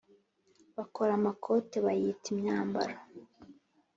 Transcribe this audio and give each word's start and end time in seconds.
Bakora 0.77 1.11
amakote, 1.19 1.75
bayita 1.85 2.25
imyambaro, 2.33 2.95